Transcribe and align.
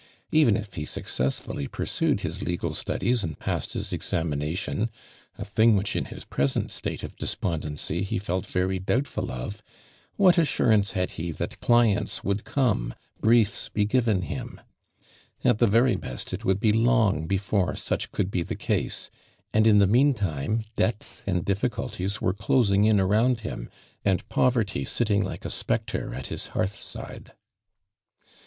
Even 0.31 0.57
if 0.57 0.73
he 0.73 0.83
successful 0.83 1.55
ly 1.57 1.67
pursued 1.67 2.21
his 2.21 2.41
legal 2.41 2.73
studies 2.73 3.23
and 3.23 3.37
passed 3.37 3.73
his 3.73 3.93
examination 3.93 4.89
(a 5.37 5.45
thing 5.45 5.75
which 5.75 5.95
in 5.95 6.05
his 6.05 6.25
present 6.25 6.71
state 6.71 7.03
of 7.03 7.15
despondency 7.17 8.01
he 8.01 8.17
felt 8.17 8.47
very 8.47 8.79
doubtful 8.79 9.29
of) 9.31 9.61
what 10.15 10.39
assurance 10.39 10.93
had 10.93 11.11
he 11.11 11.31
that 11.31 11.59
clients 11.59 12.23
would 12.23 12.45
come— 12.45 12.95
briefs 13.21 13.69
bo 13.69 13.83
given 13.83 14.23
him? 14.23 14.59
At 15.45 15.59
the 15.59 15.67
very 15.67 15.95
best 15.95 16.33
it 16.33 16.43
would 16.43 16.59
be 16.59 16.71
long 16.73 17.27
before 17.27 17.75
such 17.75 18.11
could 18.11 18.31
be 18.31 18.41
the 18.41 18.55
case, 18.55 19.11
and 19.53 19.67
in 19.67 19.77
the 19.77 19.85
meantime 19.85 20.65
debts 20.75 21.21
and 21.27 21.45
difficulties 21.45 22.19
were 22.19 22.33
closing 22.33 22.85
in 22.85 22.99
around 22.99 23.41
him 23.41 23.69
antl 24.03 24.27
poverty 24.29 24.83
sitting 24.83 25.23
like 25.23 25.45
a 25.45 25.51
.spectre 25.51 26.11
at 26.15 26.25
his 26.25 26.47
hearth 26.57 26.75
side. 26.75 27.33